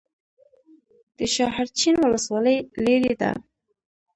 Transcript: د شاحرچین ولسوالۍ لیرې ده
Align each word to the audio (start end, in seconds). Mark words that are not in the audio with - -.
د 1.17 1.19
شاحرچین 1.35 1.95
ولسوالۍ 2.03 2.57
لیرې 2.85 3.13
ده 3.21 3.31